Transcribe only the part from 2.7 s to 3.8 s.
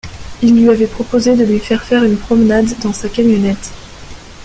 dans sa camionnette.